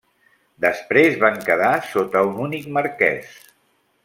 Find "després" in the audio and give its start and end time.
0.63-1.19